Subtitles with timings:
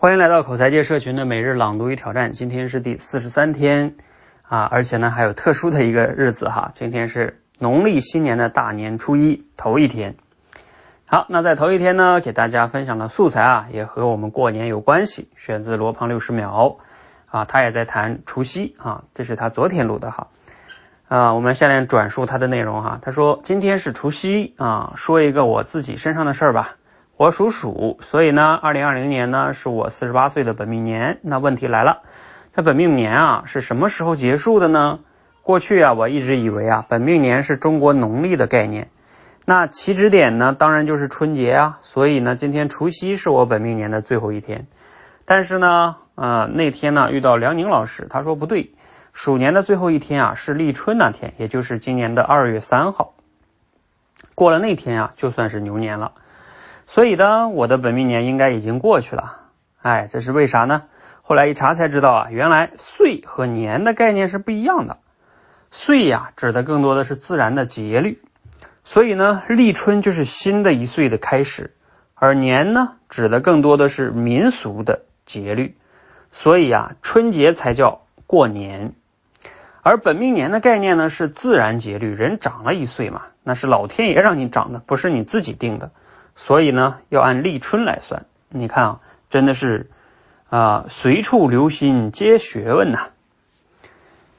[0.00, 3.96] 欢迎来到口才界社群的每日朗读与挑战，今天是第四十三天。
[4.42, 10.14] 啊，而且呢还有特殊的一个日子哈，今天是农历新年的大年初一头一天。
[11.08, 16.76] 好，那在头一天呢，给大家分享的素材啊，也和我们过年有关系，选自罗胖六十秒。
[17.26, 20.28] 啊，他也在谈除夕啊，这是他昨天录的哈。
[21.08, 26.76] 啊，我们下面转述他的内容哈，他说今天是除夕啊，说一个我自己身上的事儿吧。
[27.18, 31.18] 我属鼠，所以呢，二零二零年呢是我四十八岁的本命年。
[31.24, 32.02] 那问题来了，
[32.52, 35.00] 在本命年啊是什么时候结束的呢？
[35.42, 38.90] 过去啊，我一直以为啊，本命年是中国农历的概念。
[39.44, 41.78] 那起止点呢，当然就是春节啊。
[41.82, 44.68] 所以呢，今天除夕是我本命年的最后一天。
[45.24, 48.70] 但是呢，呃，那天呢遇到梁宁老师，他说不对，
[49.12, 53.14] 鼠年的最后一天啊是立春那天，也就是今年的二月三号。
[54.36, 56.12] 过了那天啊，就算是牛年了。
[56.88, 59.40] 所以呢，我的本命年应该已经过去了，
[59.82, 60.84] 哎，这是为啥呢？
[61.20, 64.96] 后来一查才知道啊，原来岁和年的概念是不一样的。
[65.70, 68.22] 岁呀，指的更多的是自然的节律，
[68.84, 71.74] 所以呢，立春就是新的一岁的开始，
[72.14, 75.76] 而年呢，指的更多的是民俗的节律，
[76.32, 78.94] 所以啊，春节才叫过年。
[79.82, 85.90] 而本命年的概念呢，是自然节律，人长了一岁嘛，那是老天爷让你长的，不是你自己定的。
[86.40, 88.24] 所以呢，要按立春来算。
[88.48, 89.90] 你看啊，真的是
[90.48, 93.08] 啊，随处留心皆学问呐。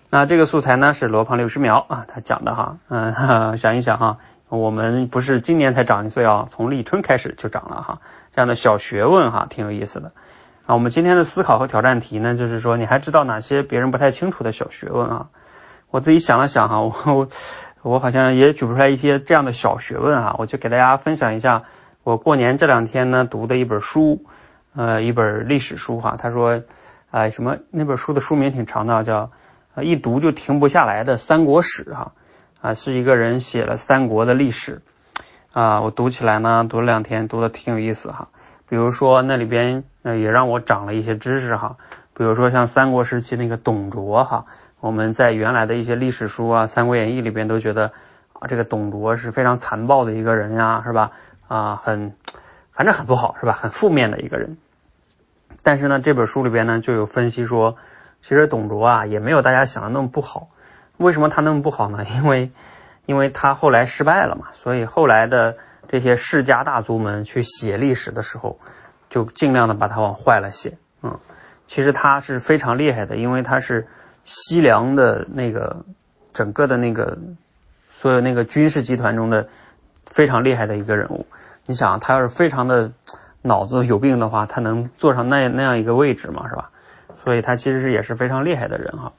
[0.09, 8.00] 那这个素材呢是罗胖六十秒啊，他讲的哈，嗯， 想一想哈，我们不是今年才长一岁啊，从立春开始就长了哈，
[8.34, 10.13] 这样的小学问哈，挺有意思的。
[10.66, 15.28] 啊，我们今天的思考和挑战题呢，就是说你还知道哪些别人不太清楚的小学问啊？
[15.91, 17.28] 我自己想了想哈，我
[17.81, 21.66] 我好像也举不出来一些这样的小学问啊，我就给大家分享一下。
[22.03, 24.23] 我过年这两天呢读的一本书，
[24.75, 26.16] 呃，一本历史书哈。
[26.17, 26.64] 他说，
[27.11, 29.31] 啊，什么那本书的书名挺长的，叫
[29.81, 32.14] 一读就停不下来的三国史哈。
[32.61, 34.81] 啊，是一个人写了三国的历史
[35.51, 35.81] 啊。
[35.81, 38.29] 我读起来呢，读了两天，读的挺有意思哈。
[38.68, 41.78] 比如说那里边也让我长了一些知识哈。
[42.13, 44.45] 比如说像三国时期那个董卓哈，
[44.79, 47.91] 我们在原来的一些历史书啊，《三国演义》里边都觉得
[48.34, 51.12] 啊，这个董卓是非常残暴的一个人呀，是吧？
[51.50, 52.14] 啊，很，
[52.72, 53.54] 反正很不好，是吧？
[53.54, 54.58] 很负面的一个人。
[55.64, 57.76] 但是呢，这本书里边呢就有分析说，
[58.22, 60.50] 其实董卓啊也没有大家想的那么不好。
[60.98, 62.06] 为什么他那么不好呢？
[62.16, 62.52] 因为，
[63.08, 68.60] 因为他后来失败了嘛，所以后来的这些世家大族们去写历史的时候，
[69.10, 70.78] 就尽量的把他往坏了写。
[71.02, 71.20] 嗯，
[71.66, 73.88] 其实他是非常厉害的，因为他是
[74.24, 75.84] 西凉的那个
[76.31, 77.18] 整个的那个
[77.88, 79.50] 所有那个军事集团中的。
[80.09, 81.28] 非常厉害的一个人物，
[81.66, 82.92] 你想他要是非常的
[83.44, 86.50] 脑子有病的话，他能坐上那那样一个位置吗？
[86.50, 86.72] 是吧？
[87.24, 89.14] 所以他其实也是非常厉害的人哈。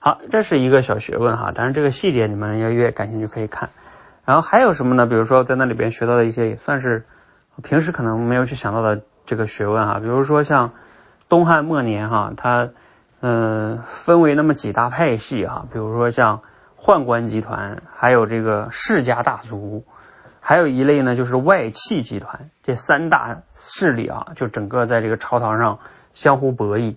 [0.00, 3.70] 好，这是一个小学问哈，当然这个细节你们要越感兴趣可以看。
[4.24, 5.06] 然后还有什么呢？
[5.06, 7.04] 比如说在那里边学到的一些也算是
[7.62, 10.72] 平时可能没有去想到的这个学问哈，比如说像
[11.28, 12.70] 东汉末年哈，它
[13.20, 16.40] 嗯分为那么几大派系哈，比如说像
[16.76, 19.84] 宦官集团，还有这个世家大族。
[20.44, 25.78] 还有一类呢，就是外戚集团，这三大势力啊，就整个在这个朝堂上
[26.12, 26.96] 相互博弈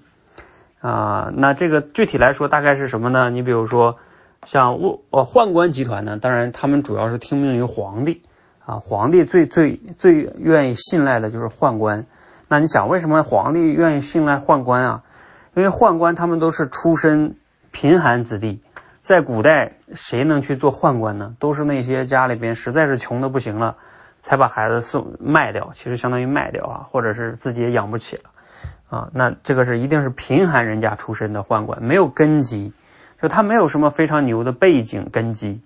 [0.81, 1.31] 啊。
[1.31, 3.29] 那这个具体来说，大概是什么呢？
[3.29, 3.97] 你比如说
[4.45, 8.23] 像我呃宦官集团呢，当然他们主要是听命于皇帝
[8.66, 12.07] 啊，皇帝最最最愿意信赖的就是宦官。
[12.50, 15.03] 那你想，为什么皇帝愿意信赖宦官啊？
[15.53, 17.35] 因为宦官他们都是出身
[17.72, 18.59] 贫寒子弟。
[19.05, 21.35] 在古代，谁能去做宦官呢？
[21.38, 23.77] 都是那些家里边实在是穷的不行了，
[24.17, 28.23] 才把孩子送卖掉，其实相当于卖掉啊，或者是自己也养不起了
[28.89, 29.09] 啊。
[29.13, 32.73] 那这个是一定是贫寒人家出身的宦官，没有根基，
[33.21, 35.61] 就他没有什么非常牛的背景根基。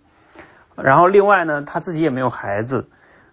[0.75, 2.89] 然后另外呢，他自己也没有孩子，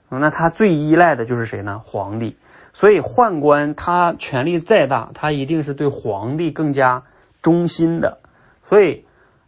[0.08, 1.80] 那他最依赖的就是谁呢？
[1.80, 2.36] 皇帝。
[2.72, 7.02] 所以宦官他权力再大，他一定是对皇帝更加
[7.42, 8.20] 忠心的。
[8.62, 9.04] 所以。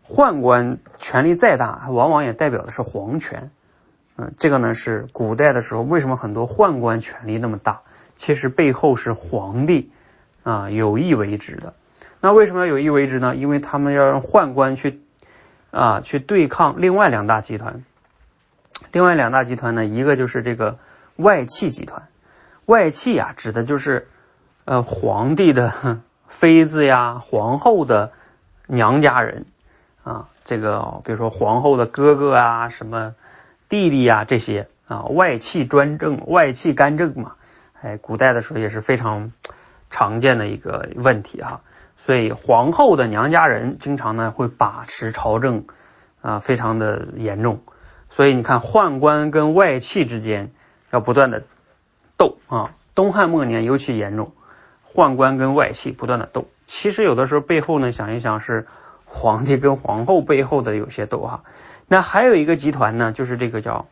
[0.09, 3.51] 宦官权力再大，往往也代表的是皇权。
[4.17, 7.83] 嗯，这个呢是古代的时候，为什么很多宦官权力那么大？
[8.17, 9.93] 其实背后是皇帝
[10.43, 11.75] 啊有意为之的。
[12.21, 13.37] 那为什么要有意为之呢？
[13.37, 15.01] 因为他们要让宦官去
[15.71, 17.85] 啊去对抗另外两大集团。
[18.91, 20.79] 另外两大集团呢，一个就是这个
[21.17, 22.09] 外戚集团。
[22.65, 24.09] 外戚啊，指的就是
[24.65, 28.11] 呃皇帝的妃子呀、皇后的
[28.67, 29.47] 娘家人。
[30.09, 33.15] 啊，这个比如说皇后的哥哥啊，什么
[33.69, 37.35] 弟弟啊，这些啊，外戚专政、外戚干政嘛，
[37.83, 39.33] 哎，古代的时候也是非常
[39.91, 41.61] 常见的一个问题哈。
[41.99, 45.67] 所以皇后的娘家人经常呢会把持朝政
[46.23, 47.61] 啊，非常的严重。
[48.09, 50.53] 所以你看宦官跟外戚之间
[50.91, 51.43] 要不断的
[52.17, 52.71] 斗啊。
[52.95, 54.33] 东汉末年尤其严重，
[54.95, 56.47] 宦官跟外戚不断的斗。
[56.67, 58.67] 其实有的时候背后呢想一想是
[59.09, 61.43] 皇帝跟皇后背后的有些斗哈。
[61.89, 63.87] 那还有一个集团呢，就是这个叫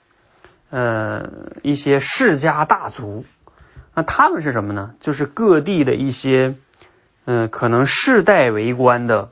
[0.71, 1.31] 呃
[1.63, 3.25] 一些世家大族。
[3.95, 4.95] 那他们是什么呢？
[5.01, 6.55] 就是各地的一些。
[7.29, 9.31] 嗯，可能世代为官的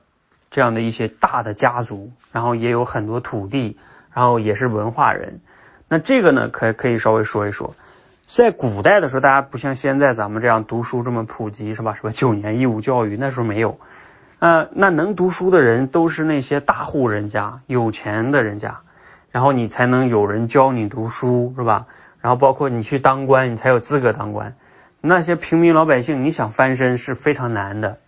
[0.51, 3.79] 这样的一些大的家族，然后也有很多土地，
[4.13, 5.39] 然后也是文化人。
[5.89, 7.77] 那这个呢，可可以稍微说一说。
[8.27, 11.93] 在古代的时候，大家不像现在咱们这样读书这么普及，是吧？
[11.93, 13.79] 什么九年义务教育，那时候没有。
[14.39, 18.81] 呃，那能读书的人都是那些大户人家、有钱的人家，
[19.31, 21.87] 然后你才能有人教你读书，是吧？
[22.21, 24.55] 然后包括你去当官，你才有资格当官。
[25.01, 27.99] 那些平民老百姓，你想翻身是非常难的。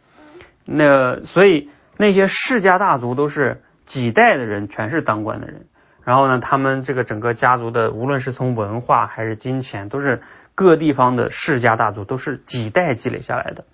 [0.65, 5.67] 那所以那些世家大族都是几代的人，全是当官的人。
[6.05, 10.23] 然后呢，他们这个整个家族的，无论是从文化还是金钱，都是
[10.55, 13.65] 各地方的世家大族，都是几代积累下来的。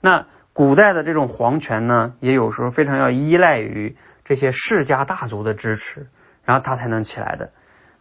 [0.00, 0.26] 那
[0.58, 6.08] 古代的这种皇权呢，也有时候非常要依赖于这些世家大族的支持，
[6.44, 7.50] 然后他才能起来的。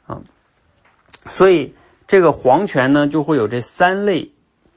[0.08, 0.22] 啊，
[1.28, 1.76] 所以
[2.08, 4.32] 这个皇权呢，就会有这三类。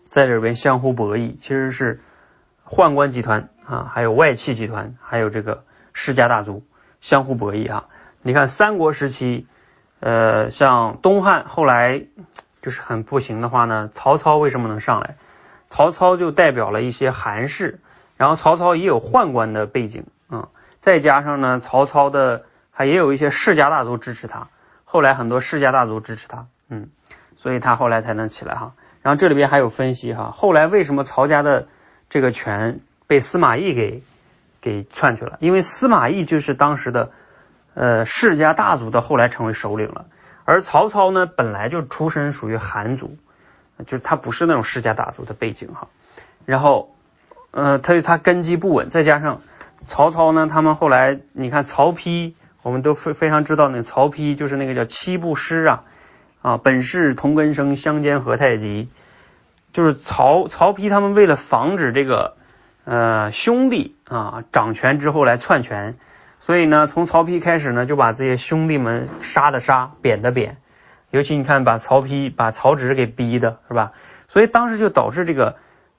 [0.05, 2.03] 在这边相互博弈，其实是
[2.67, 6.63] 宦官集团啊，还有外戚集团，还有这个世家大族
[7.01, 7.89] 相互博弈哈。
[8.21, 9.47] 你看三国时期，
[10.01, 12.05] 呃，像东汉后来
[12.61, 15.17] 就是很不行的话呢，曹操为什么能上来？
[15.71, 17.79] 曹操就代表了一些韩氏，
[18.17, 20.49] 然后曹操也有宦官的背景啊，
[20.81, 24.49] 再加上呢，曹操的还也有一些世家大族支持他，
[24.85, 26.89] 后来很多世家大族支持他，嗯，
[27.37, 28.73] 所以他后来才能起来哈。
[29.03, 31.69] 然后这里边还有分析哈，后来为什么曹家的
[32.11, 34.03] 这个权被司马懿给
[34.61, 35.39] 给篡去了？
[35.41, 37.13] 因为司马懿就是当时的
[37.75, 40.07] 呃世家大族的后来成为首领了，
[40.45, 43.17] 而曹操呢本来就出身属于韩族，
[43.87, 45.89] 就是他不是那种世家大族的背景哈。
[46.47, 46.95] 然后
[47.51, 49.43] 呃他他根基不稳，再加上
[49.85, 55.85] 曹操呢，他们后来你看曹丕，我们都非非常知道那曹丕就是那个叫七步诗啊。
[56.43, 58.89] 啊，本是同根生，相煎何太急。
[59.75, 62.35] 就是曹曹丕他们为了防止这个
[62.87, 65.97] 呃兄弟啊掌权之后来篡权，
[66.41, 70.57] 所以呢，从曹丕开始呢，就把这些兄弟们杀的杀，贬的贬。
[71.11, 73.93] 尤其你看，把曹丕把曹植给逼的是吧？
[74.29, 75.57] 所以当时就导致这个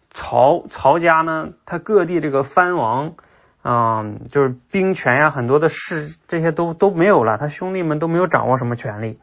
[0.10, 3.14] 曹曹家呢，他各地这个藩王
[3.62, 9.20] 啊，就是兵权呀，很多的事这些都都没有了，他兄弟们都没有掌握什么权利。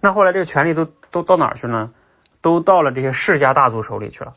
[0.00, 1.92] 那后来这个权力都都到哪儿去呢？
[2.42, 4.34] 都到了这些世家大族手里去了。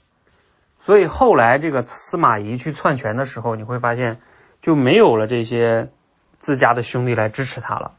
[0.80, 4.20] 所以后来这个司马懿去篡权的时候，你会发现
[4.62, 5.90] 就没有了这些
[6.38, 7.94] 自家的兄弟来支持他了。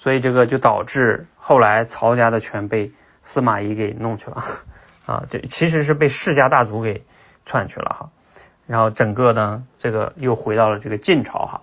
[0.00, 2.92] 所以这个就导致后来曹家的权被
[3.24, 4.44] 司马懿给弄去了
[5.06, 7.02] 啊，这其实是被世家大族给
[7.44, 8.10] 篡去了哈。
[8.68, 11.60] 然后整个呢，这个又回到了这个晋朝哈。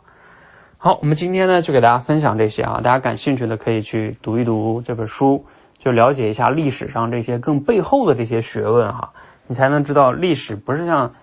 [0.77, 5.45] 好，我们今天呢就给大家分享这些啊，大家感兴趣的可以去读一读这本书，
[5.77, 9.13] 就了解一下历史上这些更背后的这些学问哈，
[9.47, 11.13] 你才能知道历史不是像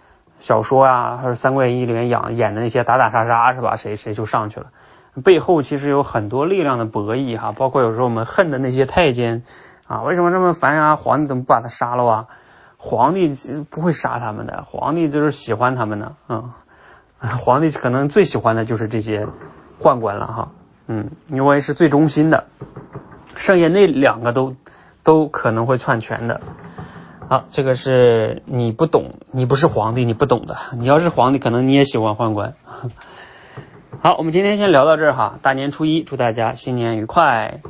[0.40, 3.76] 小说啊或者《三国演义》里面演演的那些打打杀杀是吧？
[3.76, 4.72] 谁谁就上去了，
[5.22, 9.42] 背后其实有很多力量的博弈哈，包括有时候我们恨的那些太监
[9.86, 10.96] 啊，为什么这么烦啊？
[10.96, 12.26] 皇帝怎么不把他杀了啊？
[12.76, 13.30] 皇帝
[13.70, 16.52] 不会杀他们的，皇帝就是喜欢他们的，嗯。
[17.38, 19.28] 皇帝可能最喜欢的就是这些
[19.80, 20.48] 宦官了哈，
[20.88, 22.46] 嗯，因为是最忠心的，
[23.36, 24.56] 剩下那两个都
[25.04, 26.40] 都可能会篡权的。
[27.28, 30.56] 好，这个是你不懂，你不是皇帝，你不懂的。
[30.76, 32.54] 你要是皇帝，可能你也喜欢宦官。
[34.04, 37.60] 好，我们今天先聊到这儿哈，大年初一，祝大家新年愉快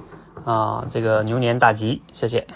[0.47, 2.47] 啊，这个牛年大吉，谢谢。